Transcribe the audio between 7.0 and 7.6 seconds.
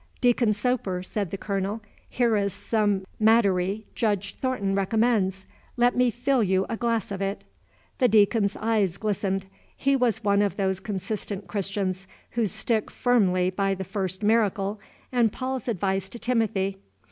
of it."